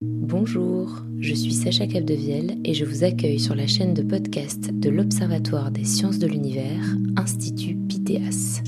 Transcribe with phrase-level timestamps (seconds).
[0.00, 4.90] Bonjour, je suis Sacha Capdevielle et je vous accueille sur la chaîne de podcast de
[4.90, 6.84] l'Observatoire des sciences de l'univers,
[7.16, 8.62] Institut Pythéas.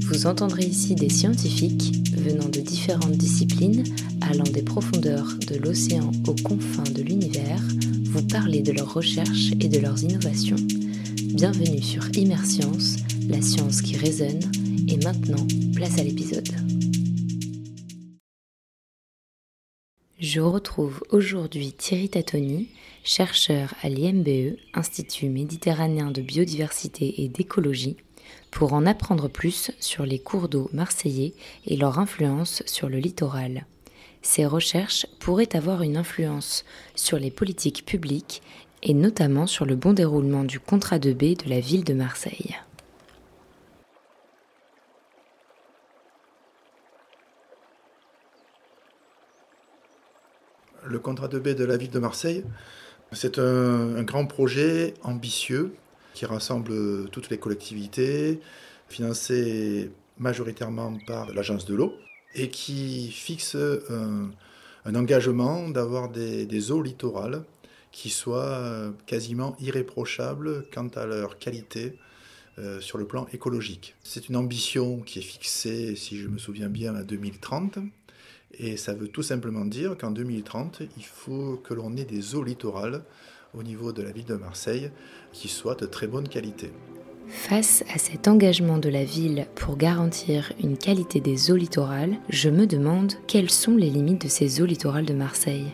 [0.00, 3.84] Vous entendrez ici des scientifiques venant de différentes disciplines,
[4.20, 7.62] allant des profondeurs de l'océan aux confins de l'univers,
[8.06, 10.56] vous parler de leurs recherches et de leurs innovations.
[11.34, 12.96] Bienvenue sur Immerscience,
[13.28, 14.40] la science qui résonne,
[14.88, 16.63] et maintenant, place à l'épisode.
[20.26, 22.68] Je retrouve aujourd'hui Thierry Tatoni,
[23.02, 27.98] chercheur à l'IMBE, Institut méditerranéen de biodiversité et d'écologie,
[28.50, 31.34] pour en apprendre plus sur les cours d'eau marseillais
[31.66, 33.66] et leur influence sur le littoral.
[34.22, 38.40] Ces recherches pourraient avoir une influence sur les politiques publiques
[38.82, 42.56] et notamment sur le bon déroulement du contrat de baie de la ville de Marseille.
[50.86, 52.44] Le contrat de baie de la ville de Marseille,
[53.12, 55.74] c'est un, grand projet ambitieux
[56.12, 58.40] qui rassemble toutes les collectivités,
[58.88, 61.94] financé majoritairement par l'agence de l'eau,
[62.34, 67.44] et qui fixe un, engagement d'avoir des, eaux littorales
[67.90, 71.96] qui soient quasiment irréprochables quant à leur qualité
[72.58, 73.94] euh, sur le plan écologique.
[74.02, 77.78] C'est une ambition qui est fixée, si je me souviens bien, à 2030
[78.58, 82.44] et ça veut tout simplement dire qu'en 2030, il faut que l'on ait des eaux
[82.44, 83.02] littorales
[83.56, 84.90] au niveau de la ville de Marseille
[85.32, 86.72] qui soient de très bonne qualité.
[87.28, 92.50] Face à cet engagement de la ville pour garantir une qualité des eaux littorales, je
[92.50, 95.66] me demande quelles sont les limites de ces eaux littorales de Marseille.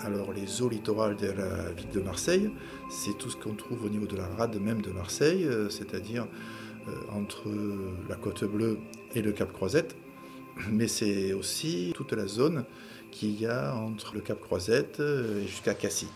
[0.00, 2.50] Alors les eaux littorales de la ville de Marseille,
[2.90, 6.26] c'est tout ce qu'on trouve au niveau de la rade même de Marseille, euh, c'est-à-dire
[6.88, 7.48] euh, entre
[8.08, 8.78] la côte bleue
[9.14, 9.94] et le cap Croisette
[10.70, 12.64] mais c'est aussi toute la zone
[13.10, 16.08] qu'il y a entre le Cap Croisette et jusqu'à Cassis.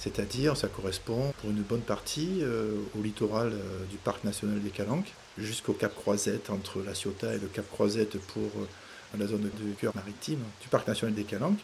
[0.00, 4.70] C'est-à-dire, ça correspond pour une bonne partie euh, au littoral euh, du parc national des
[4.70, 9.42] Calanques, jusqu'au Cap Croisette, entre la Ciotat et le Cap Croisette pour euh, la zone
[9.42, 11.60] de cœur maritime du parc national des Calanques.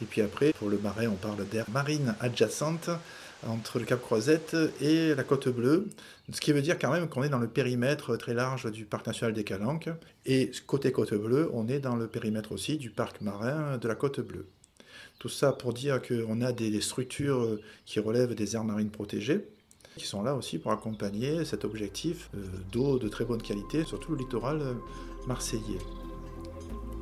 [0.00, 2.88] Et puis après, pour le marais, on parle d'air marine adjacente
[3.48, 5.88] entre le Cap Croisette et la Côte Bleue,
[6.32, 9.06] ce qui veut dire quand même qu'on est dans le périmètre très large du parc
[9.06, 9.90] national des Calanques.
[10.26, 13.94] Et côté Côte Bleue, on est dans le périmètre aussi du parc marin de la
[13.94, 14.46] Côte Bleue.
[15.18, 19.44] Tout ça pour dire qu'on a des structures qui relèvent des aires marines protégées,
[19.96, 24.12] qui sont là aussi pour accompagner cet objectif euh, d'eau de très bonne qualité, surtout
[24.12, 24.60] le littoral
[25.26, 25.78] marseillais.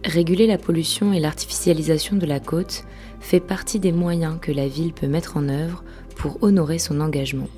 [0.04, 2.84] Réguler la pollution et l'artificialisation de la côte
[3.20, 5.84] fait partie des moyens que la ville peut mettre en œuvre
[6.22, 7.48] pour honorer son engagement.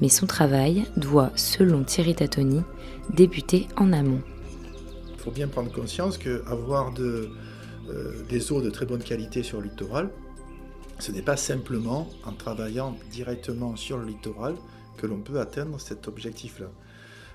[0.00, 2.62] Mais son travail doit, selon Thierry Tatoni,
[3.10, 4.20] débuter en amont.
[5.12, 7.30] Il faut bien prendre conscience qu'avoir de,
[7.90, 10.10] euh, des eaux de très bonne qualité sur le littoral,
[11.00, 14.54] ce n'est pas simplement en travaillant directement sur le littoral
[14.96, 16.68] que l'on peut atteindre cet objectif-là.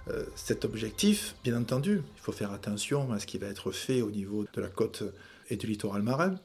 [0.08, 4.02] Euh, cet objectif, bien entendu, il faut faire attention à ce qui va être fait
[4.02, 5.04] au niveau de la côte
[5.50, 6.36] et du littoral marin,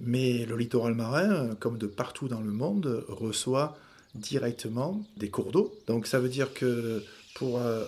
[0.00, 3.76] mais le littoral marin, comme de partout dans le monde, reçoit
[4.14, 5.74] directement des cours d'eau.
[5.86, 7.02] Donc ça veut dire que
[7.34, 7.84] pour euh,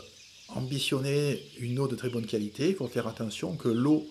[0.49, 4.07] ambitionner une eau de très bonne qualité, il faut faire attention que l'eau,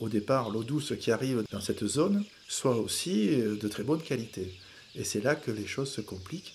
[0.00, 4.00] au départ, l'eau douce qui arrive dans cette zone, soit aussi euh, de très bonne
[4.00, 4.52] qualité.
[4.94, 6.54] Et c'est là que les choses se compliquent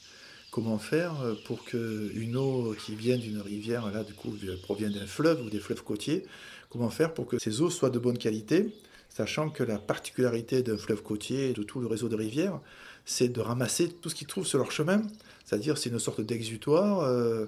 [0.51, 5.07] comment faire euh, pour qu'une eau qui vient d'une rivière, là du coup provient d'un
[5.07, 6.25] fleuve ou des fleuves côtiers,
[6.69, 8.73] comment faire pour que ces eaux soient de bonne qualité,
[9.11, 12.59] sachant que la particularité d'un fleuve côtier et de tout le réseau de rivières,
[13.05, 15.01] c'est de ramasser tout ce qu'ils trouvent sur leur chemin,
[15.45, 17.01] c'est-à-dire c'est une sorte d'exutoire.
[17.01, 17.47] Euh,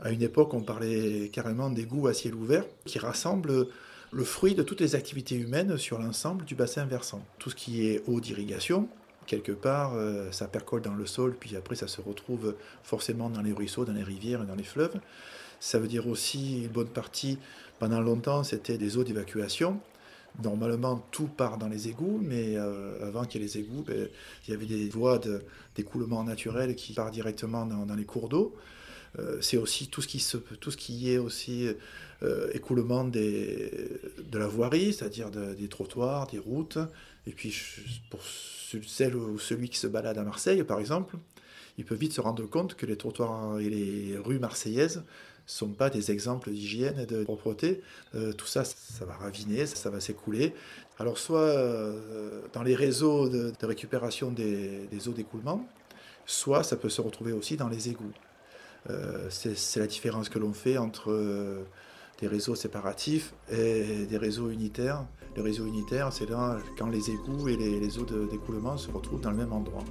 [0.00, 3.68] à une époque, on parlait carrément d'égouts à ciel ouvert qui rassemblent
[4.12, 7.24] le fruit de toutes les activités humaines sur l'ensemble du bassin versant.
[7.38, 8.88] Tout ce qui est eau d'irrigation,
[9.26, 13.42] quelque part, euh, ça percole dans le sol, puis après ça se retrouve forcément dans
[13.42, 14.98] les ruisseaux, dans les rivières et dans les fleuves.
[15.60, 17.38] Ça veut dire aussi une bonne partie,
[17.78, 19.80] pendant longtemps, c'était des eaux d'évacuation.
[20.42, 24.08] Normalement, tout part dans les égouts, mais euh, avant qu'il y ait les égouts, ben,
[24.46, 25.20] il y avait des voies
[25.74, 28.54] d'écoulement naturel qui partent directement dans, les cours d'eau.
[29.18, 31.68] Euh, c'est aussi tout ce qui, se, tout ce qui est aussi
[32.52, 33.70] écoulement des,
[34.30, 36.78] de la voirie, c'est-à-dire des trottoirs, des routes.
[37.26, 37.54] Et puis,
[38.10, 38.20] pour
[38.86, 41.16] celle ou celui qui se balade à Marseille, par exemple,
[41.78, 45.02] il peut vite se rendre compte que les trottoirs et les rues marseillaises
[45.46, 47.82] sont pas des exemples d'hygiène et de propreté.
[48.14, 50.54] Euh, tout ça, ça va raviner, ça, va s'écouler.
[50.98, 55.66] Alors soit euh, dans les réseaux de, récupération des, eaux d'écoulement,
[56.26, 58.12] soit ça peut se retrouver aussi dans les égouts.
[58.90, 61.64] Euh, c'est la différence que l'on fait entre
[62.20, 65.04] des réseaux séparatifs et des réseaux unitaires
[65.36, 66.26] Les réseaux unitaires, c'est
[66.78, 69.84] quand les égouts et les, eaux d'écoulement se retrouvent dans le même endroit.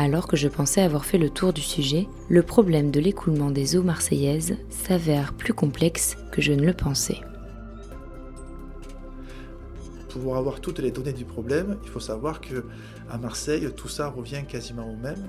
[0.00, 3.76] Alors que je pensais avoir fait le tour du sujet, le problème de l'écoulement des
[3.76, 7.20] eaux marseillaises s'avère plus complexe que je ne le pensais.
[10.08, 12.64] Pour avoir toutes les données du problème, il faut savoir que
[13.10, 15.28] à Marseille, tout ça revient quasiment au même,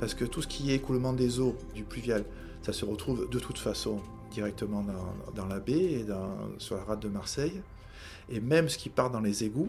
[0.00, 2.24] parce que tout ce qui est écoulement des eaux du pluvial,
[2.62, 4.82] ça se retrouve de toute façon directement
[5.34, 6.06] dans, la baie et
[6.56, 7.60] sur la rade de Marseille.
[8.30, 9.68] Et même ce qui part dans les égouts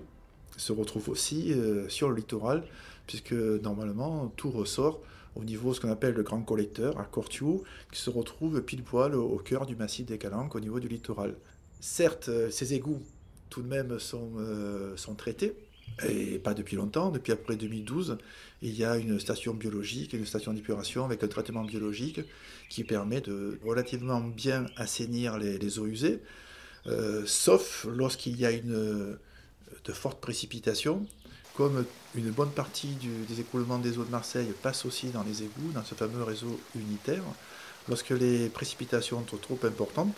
[0.55, 2.63] se retrouve aussi euh, sur le littoral,
[3.07, 5.01] puisque normalement tout ressort
[5.35, 8.83] au niveau de ce qu'on appelle le grand collecteur à Cortiou, qui se retrouve pile
[8.83, 11.35] poil au, cœur du massif des Calanques au niveau du littoral.
[11.79, 13.01] Certes, euh, ces égouts
[13.49, 15.53] tout de même sont, euh, sont traités,
[16.07, 18.17] et pas depuis longtemps, depuis après 2012,
[18.61, 22.19] il y a une station biologique, une station d'épuration avec un traitement biologique
[22.69, 26.19] qui permet de relativement bien assainir les, eaux usées,
[26.87, 29.17] euh, sauf lorsqu'il y a une,
[29.85, 31.05] de fortes précipitations,
[31.57, 32.95] comme une bonne partie
[33.27, 36.59] des écoulements des eaux de Marseille passe aussi dans les égouts, dans ce fameux réseau
[36.75, 37.23] unitaire,
[37.89, 40.15] lorsque les précipitations sont trop importantes,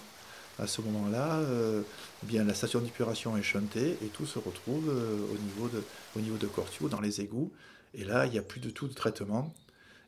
[0.60, 1.82] à ce moment-là, euh,
[2.24, 6.48] bien la station d'épuration est chantée et tout se retrouve euh, au, niveau de, de
[6.48, 7.52] Cortio, dans les égouts.
[7.94, 9.54] Et là, il n'y a plus de tout de traitement.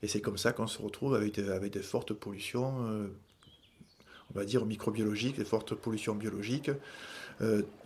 [0.04, 3.08] Et c'est comme ça qu'on se retrouve avec des, avec fortes pollutions, euh,
[4.34, 6.72] on va dire microbiologiques, des fortes pollutions biologiques,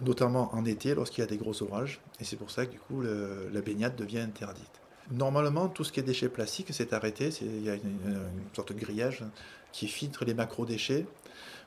[0.02, 2.02] notamment en été lorsqu'il y a des gros orages.
[2.19, 4.81] Et c'est pour ça que du coup, la baignade devient interdite.
[5.12, 7.30] Normalement, tout ce qui est déchets plastiques, c'est arrêté.
[7.42, 8.19] Il y a une,
[8.54, 9.24] sorte de grillage
[9.72, 11.06] qui filtre les macro-déchets.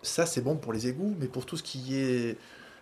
[0.02, 2.36] Ça, c'est bon pour les égouts, mais pour tout ce qui est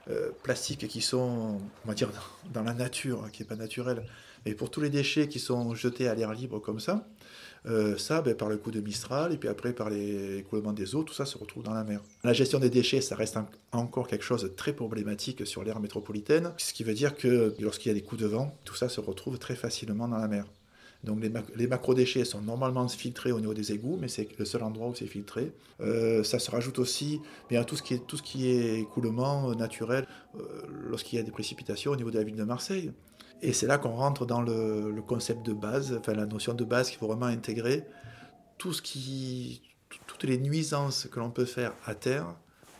[0.08, 2.10] euh, plastique qui sont, on va dire,
[2.52, 4.04] dans, la nature, qui n'est pas naturel,
[4.44, 7.06] et pour tous les déchets qui sont jetés à l'air libre comme ça,
[7.66, 10.44] euh, ça, ben, par le coup de Mistral, et puis après par les
[10.74, 12.00] des eaux, tout ça se retrouve dans la mer.
[12.24, 13.38] La gestion des déchets, ça reste
[13.72, 17.88] encore quelque chose de très problématique sur l'aire métropolitaine, ce qui veut dire que lorsqu'il
[17.88, 20.46] y a des coups de vent, tout ça se retrouve très facilement dans la mer.
[21.04, 24.62] Donc les, macro macrodéchets sont normalement filtrés au niveau des égouts, mais c'est le seul
[24.62, 25.52] endroit où c'est filtré.
[25.80, 30.06] Euh, ça se rajoute aussi bien, tout, ce qui est, tout écoulement euh, naturel
[30.88, 32.92] lorsqu'il y a des précipitations au niveau de la ville de Marseille.
[33.42, 36.90] Et c'est là qu'on rentre dans le, concept de base, enfin la notion de base
[36.90, 37.84] qu'il faut vraiment intégrer.
[38.58, 39.62] Tout ce qui,
[40.06, 42.26] toutes les nuisances que l'on peut faire à terre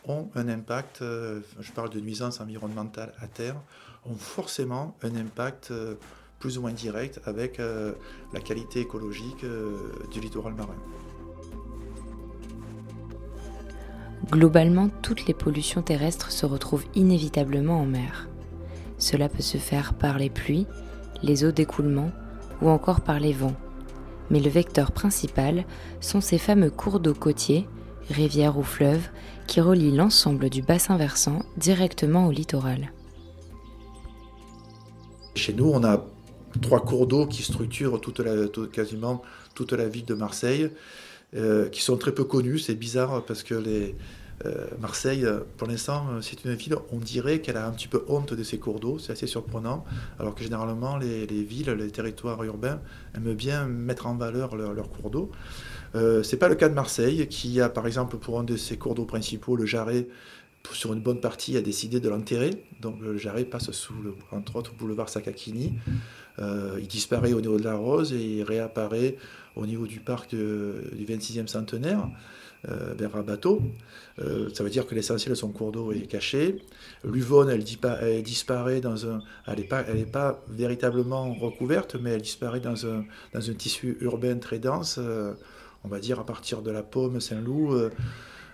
[0.07, 3.57] ont un impact, je parle de nuisances environnementales à terre,
[4.07, 5.73] ont forcément un impact
[6.39, 7.93] plus ou moins direct avec euh,
[8.33, 10.77] la qualité écologique euh, du littoral marin.
[14.31, 18.29] Globalement, toutes les pollutions terrestres se retrouvent inévitablement en mer.
[18.99, 20.67] Cela peut se faire par les pluies,
[21.23, 22.11] les eaux d'écoulement
[22.63, 23.57] ou encore par les vents.
[24.31, 25.65] Mais le vecteur principal
[26.01, 27.69] sont ces fameux cours d'eau côtiers,
[28.11, 29.09] rivières ou fleuves,
[29.47, 32.93] qui relient l'ensemble du bassin versant directement au littoral.
[35.35, 36.05] Chez nous, on a
[36.61, 38.01] trois cours d'eau qui structurent
[38.73, 39.23] quasiment
[39.55, 40.71] toute la ville de Marseille,
[41.35, 42.59] euh, qui sont très peu connus.
[42.59, 43.95] C'est bizarre parce que les,
[44.45, 48.35] euh, Marseille, pour l'instant, c'est une ville, on dirait qu'elle a un petit peu honte
[48.35, 49.85] de ses cours d'eau, c'est assez surprenant,
[50.19, 52.81] alors que généralement les, villes, les territoires urbains
[53.15, 55.31] aiment bien mettre en valeur leurs cours d'eau.
[55.95, 58.77] Euh, c'est pas le cas de Marseille, qui a par exemple pour un de ses
[58.77, 60.09] cours d'eau principaux, le Jarret,
[60.73, 62.65] sur une bonne partie, a décidé de l'enterrer.
[62.81, 63.95] Donc le Jarret passe sous,
[64.33, 65.75] entre autres, boulevard Sakakini.
[66.39, 69.17] Euh, il disparaît au niveau de la Rose et il réapparaît
[69.55, 72.09] au niveau du parc du 26e centenaire,
[72.69, 73.63] euh, vers Rabateau.
[74.19, 76.63] Euh, ça veut dire que l'essentiel de son cours d'eau est caché.
[77.05, 77.65] L'Uvonne, elle,
[78.23, 79.21] disparaît dans un.
[79.47, 83.05] Elle n'est pas, pas, véritablement recouverte, mais elle disparaît dans un,
[83.35, 84.99] dans un tissu urbain très dense,
[85.85, 87.91] on va dire à partir de la Paume, Saint-Loup.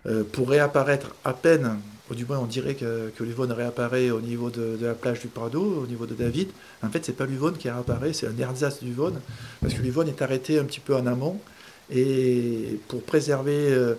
[0.06, 1.78] Euh, pour réapparaître à peine,
[2.10, 5.28] ou du moins on dirait que, que l'Uvonne réapparaît au niveau de, la plage du
[5.28, 6.48] Prado, au niveau de David.
[6.82, 9.20] En fait, c'est pas l'Uvonne qui réapparaît, c'est un ersatz d'Uvonne,
[9.60, 11.40] parce que l'Uvonne est arrêté un petit peu en amont,
[11.94, 13.94] et pour préserver euh,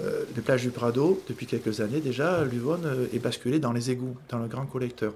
[0.00, 4.16] euh, les plages du Prado, depuis quelques années déjà, l'Uvonne est basculée dans les égouts,
[4.28, 5.12] dans le grand collecteur.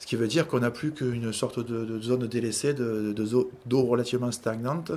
[0.00, 4.92] Ce qui veut dire qu'on n'a plus qu'une sorte de, zone délaissée d'eau relativement stagnante,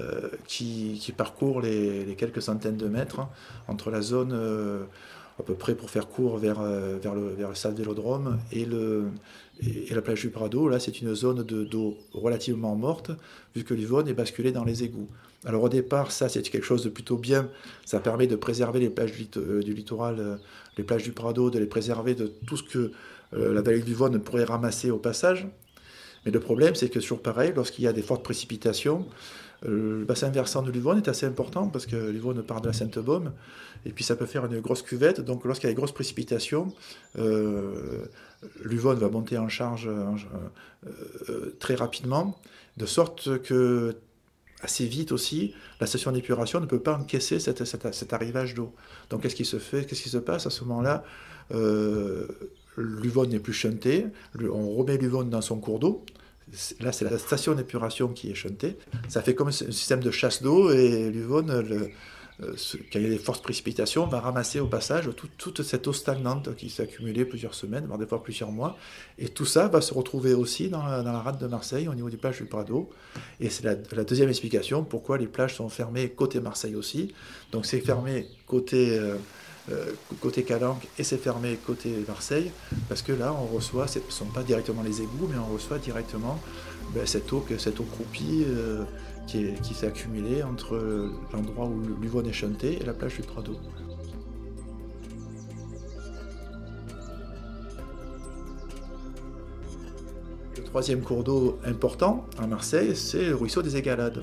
[0.00, 3.20] euh, qui, parcourt les, quelques centaines de mètres
[3.68, 4.84] entre la zone euh,
[5.42, 8.64] à peu près pour faire court vers, euh, vers, le, vers le stade Vélodrome et,
[8.64, 9.06] le,
[9.60, 10.68] et, la plage du Prado.
[10.68, 13.10] Là, c'est une zone d'eau relativement morte,
[13.56, 15.08] vu que l'Yvonne est basculée dans les égouts.
[15.44, 17.48] Alors au départ, ça, c'est quelque chose de plutôt bien.
[17.84, 20.38] Ça permet de préserver les plages du, littoral,
[20.78, 22.92] les plages du Prado, de les préserver de tout ce que
[23.32, 25.48] la vallée de l'Yvonne pourrait ramasser au passage.
[26.24, 29.06] Mais le problème, c'est que toujours pareil, lorsqu'il y a des fortes précipitations,
[29.64, 33.32] Le bassin versant de l'Uvonne est assez important parce que l'Uvonne part de la Sainte-Baume
[33.86, 35.20] et puis ça peut faire une grosse cuvette.
[35.20, 36.72] Donc lorsqu'il y a des grosses précipitations,
[37.18, 38.04] euh,
[38.62, 39.88] l'Uvonne va monter en charge
[41.60, 42.38] très rapidement,
[42.76, 43.94] de sorte que
[44.62, 48.72] assez vite aussi, la station d'épuration ne peut pas encaisser cet arrivage d'eau.
[49.10, 49.84] Donc qu'est-ce qui se fait?
[49.84, 50.46] Qu'est-ce qui se passe?
[50.46, 51.04] À ce moment-là
[51.52, 52.26] euh,
[52.76, 54.06] L'Uvonne n'est plus chuntée,
[54.40, 56.04] on remet l'Uvonne dans son cours d'eau.
[56.80, 58.76] Là, c'est la station d'épuration qui est chuntée.
[59.08, 61.88] Ça fait comme un système de chasse d'eau et l'Uvonne, euh,
[62.92, 66.54] quand il y a des fortes précipitations, va ramasser au passage toute cette eau stagnante
[66.56, 68.76] qui s'est accumulée plusieurs semaines, voire des fois plusieurs mois.
[69.18, 72.10] Et tout ça va se retrouver aussi dans la, dans rade de Marseille, au niveau
[72.10, 72.90] des plages du Prado.
[73.40, 77.14] Et c'est la, deuxième explication pourquoi les plages sont fermées côté Marseille aussi.
[77.52, 78.98] Donc c'est fermé côté...
[78.98, 79.16] Euh,
[80.20, 82.50] côté Calanque et c'est fermé côté Marseille,
[82.88, 85.78] parce que là on reçoit, ce ne sont pas directement les égouts, mais on reçoit
[85.78, 86.40] directement
[86.94, 88.44] ben, cette, eau, cette eau croupie
[89.26, 93.56] qui, s'est accumulé entre l'endroit où l'Uvonne est chanté et la plage du Prado.
[100.56, 104.22] Le troisième cours d'eau important à Marseille, c'est le ruisseau des Égalades,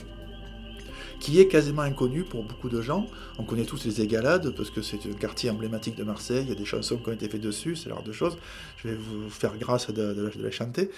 [1.20, 3.08] qui est quasiment inconnu pour beaucoup de gens.
[3.38, 6.52] On connaît tous les Égalades parce que c'est un quartier emblématique de Marseille, il y
[6.52, 8.38] a des chansons qui ont été faites dessus, c'est l'art de choses.
[8.78, 10.90] Je vais vous faire grâce de, de, la chanter.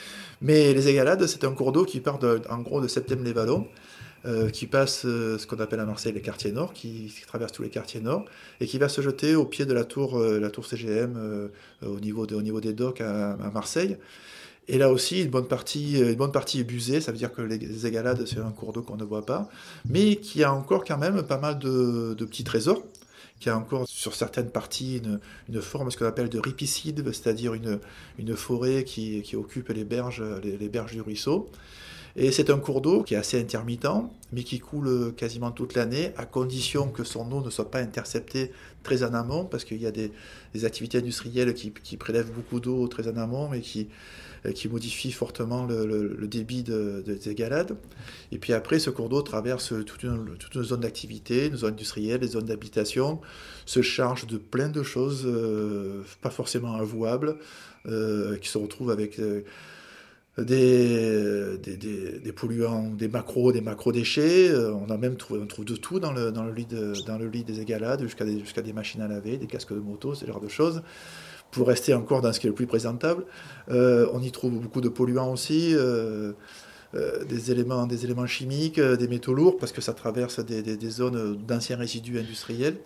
[0.41, 3.67] Mais les Égalades, c'est un cours d'eau qui part en gros de Septembre-les-Vallons
[4.27, 7.63] euh, qui passe euh, ce qu'on appelle à Marseille les quartiers nord, qui, traverse tous
[7.63, 8.25] les quartiers nord,
[8.59, 11.49] et qui va se jeter au pied de la tour, euh, la tour CGM
[11.83, 13.97] au, niveau au niveau des docks à, Marseille.
[14.68, 17.41] Et là aussi, une bonne partie, une bonne partie est busée, ça veut dire que
[17.41, 19.50] les, égalades, c'est un cours d'eau qu'on ne voit pas,
[19.89, 22.84] mais qui a encore quand même pas mal de, petits trésors,
[23.39, 25.01] qui a encore sur certaines parties
[25.50, 27.80] une, forme, ce qu'on appelle de ripicide, c'est-à-dire une,
[28.20, 31.50] une forêt qui, qui occupe les berges, les berges du ruisseau.
[32.15, 33.88] Et c'est un cours d'eau qui est assez intermittent,
[34.34, 38.51] mais qui coule quasiment toute l'année, à condition que son eau ne soit pas interceptée
[38.84, 40.12] très en amont, parce qu'il y a des,
[40.65, 43.88] activités industrielles qui, prélèvent beaucoup d'eau très en amont et qui,
[44.55, 47.75] qui modifient fortement le, débit des égalades.
[48.31, 52.27] Et puis après, ce cours d'eau traverse toute une, zone d'activité, une zone industrielle, des
[52.27, 53.21] zones d'habitation,
[53.65, 57.38] se charge de plein de choses euh, pas forcément avouables,
[57.88, 59.19] euh, qui se retrouvent avec...
[59.19, 59.43] Euh,
[60.38, 64.50] des, des, polluants, des macros, des macro-déchets.
[64.50, 66.67] Euh, on a même trouvé, on trouve de tout dans le, dans le, lit,
[67.05, 70.15] dans le lit des égalades, jusqu'à des, des machines à laver, des casques de moto,
[70.15, 70.81] ce genre de choses.
[71.51, 73.25] Pour rester encore dans ce qui est le plus présentable,
[73.70, 76.34] euh, on y trouve beaucoup de polluants aussi, euh,
[76.93, 81.77] des, éléments, des éléments chimiques, des métaux lourds, parce que ça traverse des, zones d'anciens
[81.77, 82.77] résidus industriels.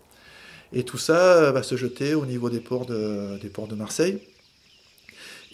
[0.74, 4.19] Et tout ça va se jeter au niveau des ports de, des ports de Marseille.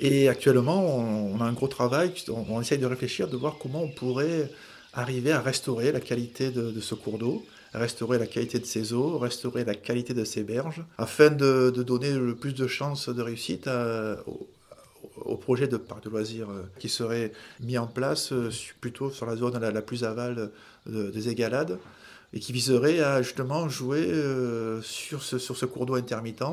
[0.01, 3.87] Et actuellement, on, a un gros travail, on, essaye de réfléchir, de voir comment on
[3.87, 4.49] pourrait
[4.93, 9.17] arriver à restaurer la qualité de, ce cours d'eau, restaurer la qualité de ses eaux,
[9.17, 13.69] restaurer la qualité de ses berges, afin de, donner le plus de chances de réussite
[15.25, 18.49] au, projet de parc de loisirs euh, qui serait mis en place euh,
[18.79, 20.51] plutôt sur la zone la, plus aval
[20.85, 21.79] des égalades
[22.33, 26.43] et qui viserait à justement jouer euh, sur ce cours d'eau intermittent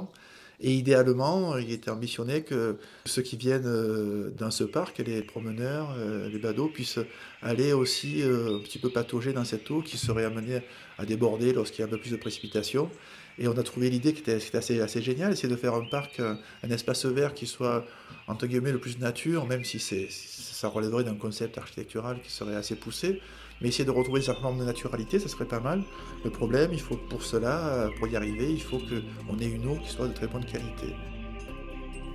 [0.61, 5.95] et idéalement, il était ambitionné que ceux qui viennent euh, dans ce parc, les promeneurs,
[5.97, 6.99] euh, les badauds, puissent
[7.43, 10.63] aller aussi euh, un petit peu patauger dans cette eau qui serait amenée
[10.99, 12.91] à déborder lorsqu'il y a un peu plus de précipitations.
[13.39, 16.19] Et on a trouvé l'idée qui était, assez, assez géniale, c'est de faire un parc,
[16.19, 17.85] un espace vert qui soit,
[18.27, 22.75] entre guillemets, le plus nature, même si ça relèverait d'un concept architectural qui serait assez
[22.75, 23.21] poussé.
[23.61, 25.83] Mais essayer de retrouver une certaine forme de naturalité, ça serait pas mal.
[26.25, 29.77] Le problème, il faut pour cela, pour y arriver, il faut qu'on ait une eau
[29.83, 30.95] qui soit de très bonne qualité.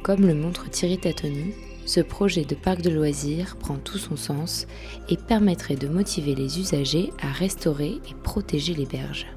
[0.03, 1.53] Comme le montre Thierry Tatoni,
[1.85, 4.67] ce projet de parc de loisirs prend tout son sens
[5.09, 9.27] et permettrait de motiver les usagers à restaurer et protéger les berges.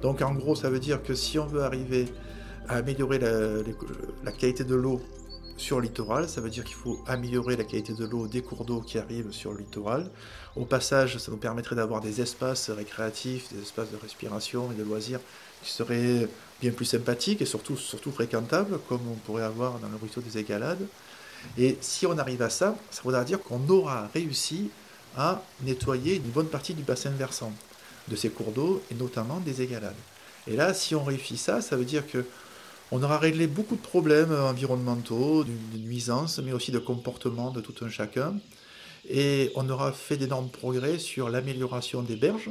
[0.00, 2.06] Donc en gros, ça veut dire que si on veut arriver
[2.66, 3.62] à améliorer la,
[4.24, 5.02] la qualité de l'eau
[5.60, 6.28] sur le littoral.
[6.28, 9.30] Ça veut dire qu'il faut améliorer la qualité de l'eau des cours d'eau qui arrivent
[9.30, 10.10] sur le littoral.
[10.56, 14.82] Au passage, ça nous permettrait d'avoir des espaces récréatifs, des espaces de respiration et de
[14.82, 15.20] loisirs
[15.62, 16.28] qui seraient
[16.60, 20.38] bien plus sympathiques et surtout, surtout fréquentables, comme on pourrait avoir dans le ruisseau des
[20.38, 20.86] Égalades.
[21.58, 24.70] Et si on arrive à ça, ça voudra dire qu'on aura réussi
[25.16, 27.52] à nettoyer une bonne partie du bassin versant
[28.08, 29.94] de ces cours d'eau et notamment des Égalades.
[30.46, 32.24] Et là, si on réussit ça, ça veut dire que
[32.92, 37.84] on aura réglé beaucoup de problèmes environnementaux, de nuisances, mais aussi de comportement de tout
[37.84, 38.34] un chacun.
[39.08, 42.50] Et on aura fait d'énormes progrès sur l'amélioration des berges.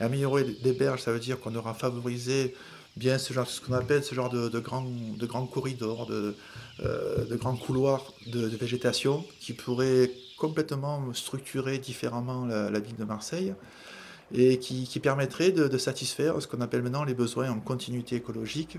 [0.00, 2.54] Améliorer des berges, ça veut dire qu'on aura favorisé
[2.96, 6.34] bien ce, genre, qu'on appelle ce genre de, grands de grands corridors, de,
[6.80, 13.54] euh, grands couloirs de, végétation qui pourraient complètement structurer différemment la, ville de Marseille
[14.32, 18.16] et qui, qui permettrait de, de, satisfaire ce qu'on appelle maintenant les besoins en continuité
[18.16, 18.78] écologique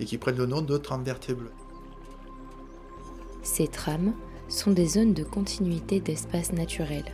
[0.00, 1.52] et qui prennent le nom de trames vertes et bleues.
[3.42, 4.12] Ces trames
[4.48, 7.04] sont des zones de continuité d'espace naturel,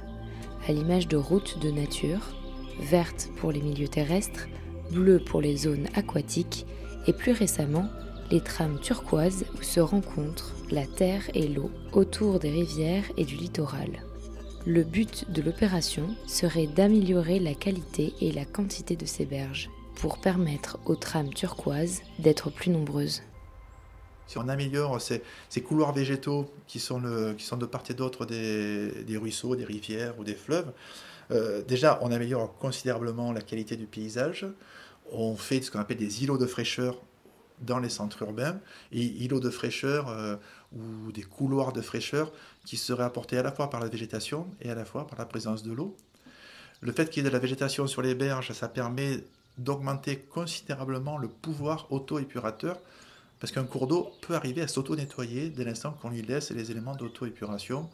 [0.66, 2.34] à l'image de routes de nature,
[2.80, 4.48] vertes pour les milieux terrestres,
[4.90, 6.66] bleues pour les zones aquatiques
[7.06, 7.88] et plus récemment
[8.30, 13.36] les trames turquoises où se rencontrent la terre et l'eau autour des rivières et du
[13.36, 14.04] littoral.
[14.64, 19.70] Le but de l'opération serait d'améliorer la qualité et la quantité de ces berges
[20.02, 23.22] pour permettre aux trames turquoises d'être plus nombreuses.
[24.26, 25.22] Si on améliore ces,
[25.62, 30.72] couloirs végétaux qui sont, de part et d'autre des, ruisseaux, des rivières ou des fleuves,
[31.30, 34.44] euh, déjà on améliore considérablement la qualité du paysage.
[35.12, 37.00] On fait ce qu'on appelle des îlots de fraîcheur
[37.60, 38.58] dans les centres urbains,
[38.90, 40.34] et îlots de fraîcheur euh,
[40.74, 42.32] ou des couloirs de fraîcheur
[42.64, 45.26] qui seraient apportés à la fois par la végétation et à la fois par la
[45.26, 45.96] présence de l'eau.
[46.80, 49.22] Le fait qu'il y ait de la végétation sur les berges, ça permet
[49.62, 52.78] d'augmenter considérablement le pouvoir auto-épurateur,
[53.40, 56.94] parce qu'un cours d'eau peut arriver à s'auto-nettoyer dès l'instant qu'on lui laisse les éléments
[56.94, 57.90] d'auto-épuration.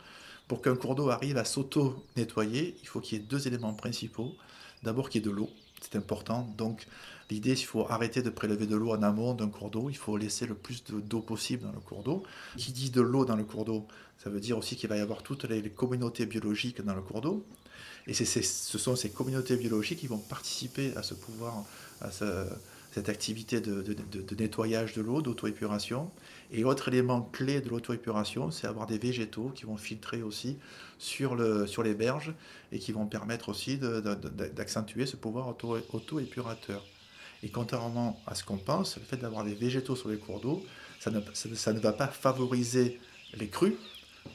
[0.47, 4.35] Pour qu'un cours d'eau arrive à s'auto-nettoyer, il faut qu'il y ait deux éléments principaux.
[4.83, 6.53] D'abord qu'il y ait de l'eau, c'est important.
[6.57, 6.87] Donc
[7.31, 10.17] l'idée, il faut arrêter de prélever de l'eau en amont d'un cours d'eau, il faut
[10.17, 12.23] laisser le plus d'eau possible dans le cours d'eau.
[12.57, 13.87] Qui dit de l'eau dans le cours d'eau,
[14.23, 17.21] ça veut dire aussi qu'il va y avoir toutes les, communautés biologiques dans le cours
[17.21, 17.45] d'eau.
[18.07, 21.65] Et ce sont ces communautés biologiques qui vont participer à ce pouvoir,
[22.01, 23.85] à cette activité de,
[24.39, 26.11] nettoyage de l'eau, d'auto-épuration.
[26.51, 30.57] Et autre élément clé de l'auto-épuration, c'est avoir des végétaux qui vont filtrer aussi
[30.99, 32.33] sur, le, sur les berges
[32.73, 36.85] et qui vont permettre aussi d'accentuer ce pouvoir auto-épurateur.
[37.43, 40.65] Et contrairement à ce qu'on pense, le fait d'avoir des végétaux sur les cours d'eau,
[40.99, 42.99] ça ne, ça, ne va pas favoriser
[43.35, 43.77] les crues,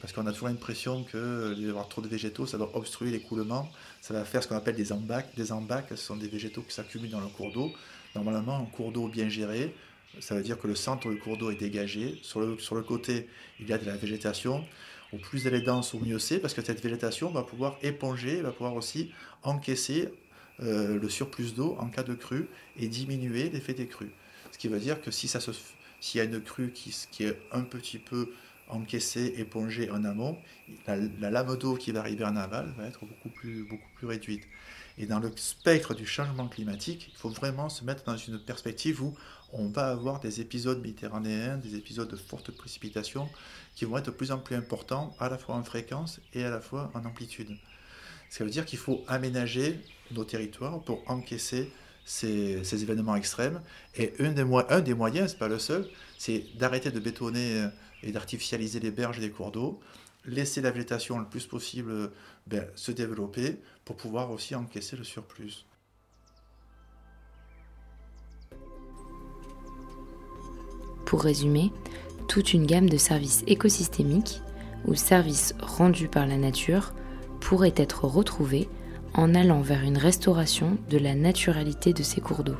[0.00, 4.14] parce qu'on a toujours l'impression que d'avoir trop de végétaux, ça va obstruer l'écoulement, ça
[4.14, 5.34] va faire ce qu'on appelle des embacs.
[5.36, 7.72] Des embacs, ce sont des végétaux qui s'accumulent dans le cours d'eau.
[8.14, 9.74] Normalement, un cours d'eau bien géré,
[10.20, 12.18] ça veut dire que le centre du cours d'eau est dégagé.
[12.22, 13.28] Sur le, côté,
[13.60, 14.64] il y a de la végétation.
[15.12, 18.40] Au plus elle est dense, au mieux c'est, parce que cette végétation va pouvoir éponger,
[18.40, 19.12] va pouvoir aussi
[19.42, 20.08] encaisser
[20.60, 24.10] euh, le surplus d'eau en cas de crue et diminuer l'effet des crues.
[24.50, 25.40] Ce qui veut dire que si ça
[26.00, 28.30] s'il y a une crue qui, est un petit peu
[28.68, 30.38] encaissée, épongée en amont,
[30.86, 34.44] la, lame d'eau qui va arriver en aval va être beaucoup plus, beaucoup plus réduite.
[34.96, 39.02] Et dans le spectre du changement climatique, il faut vraiment se mettre dans une perspective
[39.02, 39.14] où
[39.52, 43.28] on va avoir des épisodes méditerranéens, des épisodes de fortes précipitations
[43.74, 46.50] qui vont être de plus en plus importants, à la fois en fréquence et à
[46.50, 47.56] la fois en amplitude.
[48.30, 49.80] Ça veut dire qu'il faut aménager
[50.12, 51.70] nos territoires pour encaisser
[52.04, 53.60] ces, événements extrêmes.
[53.96, 57.60] Et un des, un des moyens, ce n'est pas le seul, c'est d'arrêter de bétonner
[57.60, 57.68] euh,
[58.04, 59.80] et d'artificialiser les berges et les cours d'eau,
[60.26, 62.10] laisser la végétation le plus possible
[62.46, 65.66] ben, se développer pour pouvoir aussi encaisser le surplus.
[71.06, 71.70] Pour résumer,
[72.28, 74.40] toute une gamme de services écosystémiques
[74.86, 76.94] ou services rendus par la nature
[77.40, 78.68] pourrait être retrouvée
[79.14, 82.56] en allant vers une restauration de la naturalité de ces cours d'eau.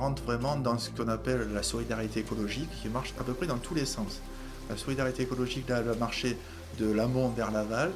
[0.00, 3.58] Rentre vraiment dans ce qu'on appelle la solidarité écologique qui marche à peu près dans
[3.58, 4.22] tous les sens.
[4.70, 6.38] La solidarité écologique va marcher
[6.78, 7.92] de l'amont vers l'aval,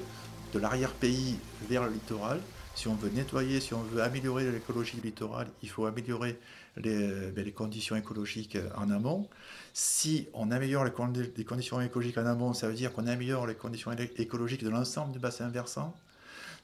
[0.53, 1.39] de l'arrière-pays
[1.69, 2.41] vers le littoral.
[2.75, 6.39] Si on veut nettoyer, si on veut améliorer l'écologie littorale, il faut améliorer
[6.77, 9.29] les, ben, les, conditions écologiques en amont.
[9.73, 13.93] Si on améliore les, conditions écologiques en amont, ça veut dire qu'on améliore les conditions
[14.17, 15.97] écologiques de l'ensemble du bassin versant.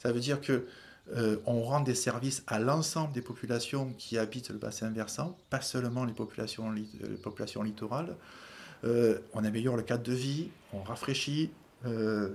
[0.03, 0.67] Ça veut dire que
[1.17, 5.61] euh, on rend des services à l'ensemble des populations qui habitent le bassin versant, pas
[5.61, 6.85] seulement les populations, les
[7.23, 8.17] populations littorales.
[8.85, 11.51] Euh, on améliore le cadre de vie, on rafraîchit,
[11.85, 12.31] euh,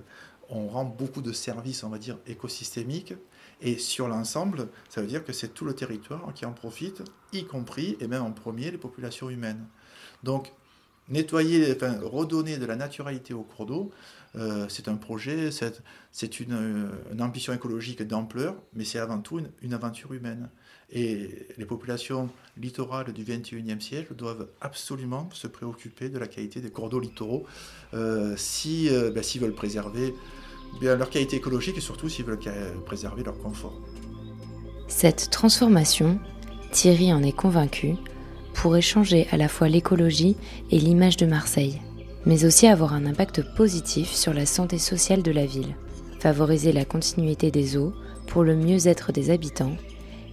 [0.50, 3.14] on rend beaucoup de services, on va dire, écosystémiques.
[3.62, 7.02] Et sur l'ensemble, ça veut dire que c'est tout le territoire qui en profite,
[7.32, 9.66] y compris, et même en premier, les populations humaines.
[10.24, 10.52] Donc,
[11.10, 13.92] nettoyer, redonner de la naturalité au cours d'eau,
[14.38, 15.50] euh, c'est un projet,
[16.12, 16.90] c'est une,
[17.20, 20.50] ambition écologique d'ampleur, mais c'est avant tout une, aventure humaine.
[20.92, 26.70] Et les populations littorales du XXIe siècle doivent absolument se préoccuper de la qualité des
[26.70, 27.46] cours d'eau littoraux
[27.94, 30.14] euh, si, euh, ben, s'ils veulent préserver
[30.82, 32.40] leur qualité écologique et surtout s'ils veulent
[32.86, 33.82] préserver leur confort.
[34.88, 36.20] Cette transformation,
[36.72, 37.96] Thierry en est convaincu,
[38.56, 40.36] pourrait changer à la fois l'écologie
[40.72, 41.82] et l'image de Marseille,
[42.26, 45.76] mais aussi avoir un impact positif sur la santé sociale de la ville,
[46.20, 47.94] favoriser la continuité des eaux,
[48.26, 49.78] pour le mieux-être des habitants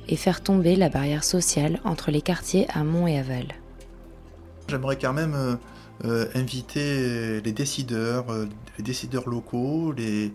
[0.08, 3.48] et faire tomber la barrière sociale entre les quartiers amont et aval.
[4.68, 5.56] J'aimerais quand même euh,
[6.04, 8.46] euh, inviter les décideurs, euh,
[8.78, 10.32] les décideurs locaux, les,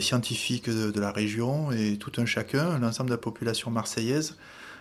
[0.00, 4.36] scientifiques de, la région et tout un chacun, l'ensemble de la population marseillaise,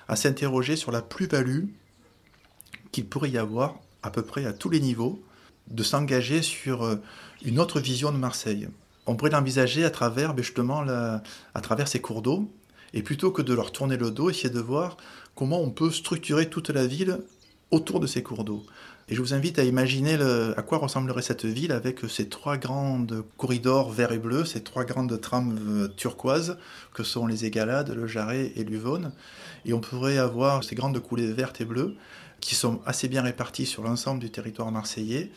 [0.08, 1.66] à s'interroger sur la plus-value
[2.92, 5.22] qu'il pourrait y avoir à peu près à tous les niveaux
[5.70, 6.98] de s'engager sur
[7.44, 8.68] une autre vision de Marseille.
[9.06, 12.50] On pourrait l'envisager à travers ben, justement à travers ces cours d'eau
[12.94, 14.98] et plutôt que de leur tourner le dos, essayer de voir
[15.36, 17.20] comment on peut structurer toute la ville
[17.72, 18.64] autour de ces cours d'eau.
[19.12, 20.18] Et je vous invite à imaginer
[20.56, 24.86] à quoi ressemblerait cette ville avec ces trois grandes corridors vert et bleu, ces trois
[24.86, 26.58] grandes trames euh, turquoises
[26.94, 29.12] que sont les Égalades, le Jarret et l'Uvonne.
[29.66, 31.96] Et on pourrait avoir ces grandes coulées vertes et bleues
[32.40, 35.32] qui sont assez bien réparties sur l'ensemble du territoire marseillais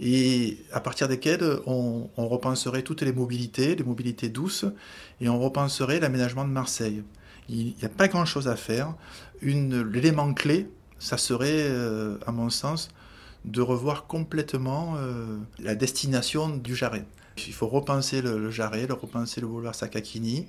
[0.00, 4.64] et à partir desquelles on, repenserait toutes les mobilités, les mobilités douces,
[5.20, 7.02] et on repenserait l'aménagement de Marseille.
[7.48, 8.94] Il n'y a pas grand-chose à faire.
[9.42, 10.68] L'élément clé,
[10.98, 12.90] ça serait, euh, à mon sens,
[13.44, 17.04] de revoir complètement euh, la destination du Jarret.
[17.46, 20.46] Il faut repenser le, Jarret, le repenser le boulevard Sakakini,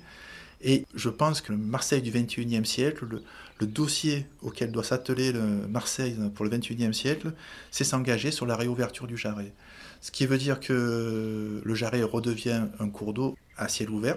[0.62, 3.22] et je pense que le Marseille du XXIe siècle, le,
[3.66, 5.32] dossier auquel doit s'atteler
[5.68, 7.32] Marseille pour le XXIe siècle,
[7.70, 9.52] c'est s'engager sur la réouverture du Jarret.
[10.00, 14.16] Ce qui veut dire que le Jarret redevient un cours d'eau à ciel ouvert.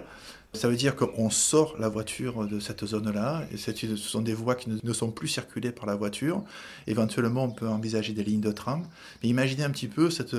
[0.54, 4.54] Ça veut dire qu'on sort la voiture de cette zone-là, et ce sont des voies
[4.54, 6.44] qui ne sont plus circulées par la voiture.
[6.86, 8.84] Éventuellement, on peut envisager des lignes de tram.
[9.22, 10.36] Mais imaginez un petit peu cette,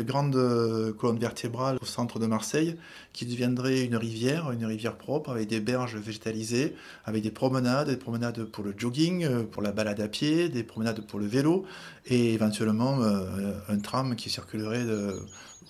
[0.00, 2.76] grande euh, colonne vertébrale au centre de Marseille
[3.12, 7.96] qui deviendrait une rivière, une rivière propre, avec des berges végétalisées, avec des promenades, des
[7.96, 11.64] promenades pour le jogging, euh, pour la balade à pied, des promenades pour le vélo,
[12.06, 14.84] et éventuellement euh, un tram qui circulerait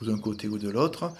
[0.00, 1.12] d'un côté ou de l'autre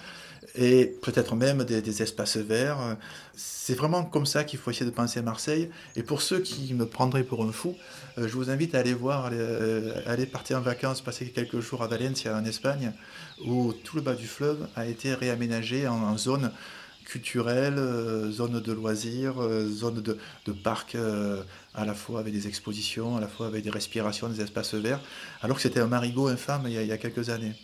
[0.55, 2.97] et peut-être même des, espaces verts.
[3.35, 5.69] C'est vraiment comme ça qu'il faut essayer de penser à Marseille.
[5.95, 7.75] Et pour ceux qui me prendraient pour un fou,
[8.17, 11.81] euh, je vous invite à aller voir, euh, aller, partir en vacances, passer quelques jours
[11.81, 12.91] à Valencia en Espagne,
[13.45, 16.51] où tout le bas du fleuve a été réaménagé en, zone
[17.05, 19.35] culturelle, euh, zone de loisirs,
[19.69, 20.95] zone de, de parc,
[21.73, 25.01] à la fois avec des expositions, à la fois avec des respirations, des espaces verts,
[25.41, 27.55] alors que c'était un marigot infâme il y a quelques années.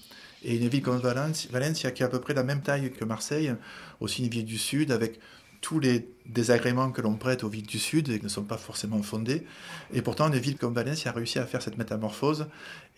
[0.43, 3.05] Et une ville comme Valence, Valencia, qui a à peu près la même taille que
[3.05, 3.53] Marseille,
[3.99, 5.19] aussi une ville du Sud, avec
[5.61, 8.57] tous les désagréments que l'on prête aux villes du Sud et qui ne sont pas
[8.57, 9.45] forcément fondés.
[9.93, 12.47] Et pourtant, une ville comme Valencia a réussi à faire cette métamorphose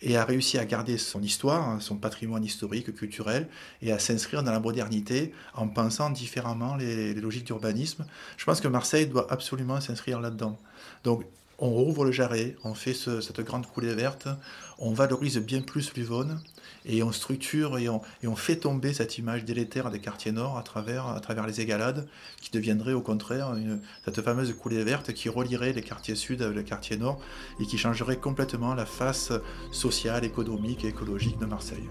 [0.00, 3.48] et a réussi à garder son histoire, son patrimoine historique, culturel,
[3.80, 8.06] et à s'inscrire dans la modernité en pensant différemment les, logiques d'urbanisme.
[8.36, 10.58] Je pense que Marseille doit absolument s'inscrire là-dedans.
[11.04, 11.24] Donc,
[11.62, 14.26] on rouvre le jarret, on fait cette grande coulée verte,
[14.78, 16.40] on valorise bien plus l'Uvonne,
[16.84, 18.00] et on structure et on,
[18.34, 22.08] fait tomber cette image délétère des quartiers nord à travers, les égalades,
[22.40, 23.54] qui deviendrait au contraire
[24.04, 27.20] cette fameuse coulée verte qui relierait les quartiers sud avec les quartiers nord
[27.60, 29.32] et qui changerait complètement la face
[29.70, 31.88] sociale, économique et écologique de Marseille.